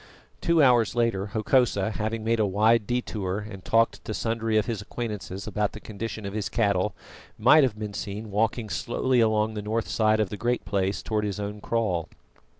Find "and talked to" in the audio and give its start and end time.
3.47-4.15